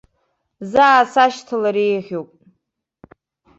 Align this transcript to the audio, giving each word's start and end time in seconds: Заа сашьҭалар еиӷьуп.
Заа 0.71 1.01
сашьҭалар 1.11 1.75
еиӷьуп. 1.85 2.29